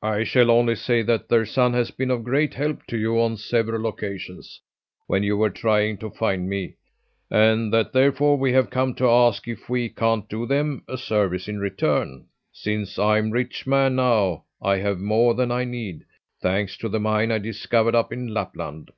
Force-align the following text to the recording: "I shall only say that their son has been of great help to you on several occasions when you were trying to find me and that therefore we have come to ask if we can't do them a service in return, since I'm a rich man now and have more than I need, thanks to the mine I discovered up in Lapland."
"I 0.00 0.24
shall 0.24 0.50
only 0.50 0.74
say 0.74 1.02
that 1.02 1.28
their 1.28 1.44
son 1.44 1.74
has 1.74 1.90
been 1.90 2.10
of 2.10 2.24
great 2.24 2.54
help 2.54 2.82
to 2.86 2.96
you 2.96 3.20
on 3.20 3.36
several 3.36 3.84
occasions 3.86 4.62
when 5.06 5.22
you 5.22 5.36
were 5.36 5.50
trying 5.50 5.98
to 5.98 6.08
find 6.08 6.48
me 6.48 6.76
and 7.30 7.70
that 7.74 7.92
therefore 7.92 8.38
we 8.38 8.54
have 8.54 8.70
come 8.70 8.94
to 8.94 9.06
ask 9.10 9.46
if 9.46 9.68
we 9.68 9.90
can't 9.90 10.26
do 10.30 10.46
them 10.46 10.82
a 10.88 10.96
service 10.96 11.46
in 11.46 11.58
return, 11.60 12.24
since 12.54 12.98
I'm 12.98 13.26
a 13.26 13.30
rich 13.32 13.66
man 13.66 13.96
now 13.96 14.46
and 14.62 14.80
have 14.80 14.98
more 14.98 15.34
than 15.34 15.50
I 15.52 15.64
need, 15.64 16.06
thanks 16.40 16.78
to 16.78 16.88
the 16.88 16.98
mine 16.98 17.30
I 17.30 17.36
discovered 17.36 17.94
up 17.94 18.14
in 18.14 18.28
Lapland." 18.28 18.88